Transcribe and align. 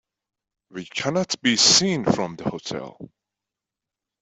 We 0.71 0.87
cannot 0.87 1.39
be 1.43 1.55
seen 1.57 2.05
from 2.05 2.35
the 2.35 2.45
hotel. 2.49 2.97